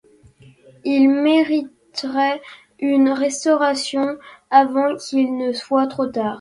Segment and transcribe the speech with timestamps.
[0.83, 2.41] Ils mériteraient
[2.79, 4.17] une restauration
[4.49, 6.29] avant qu'il ne soit trop tard...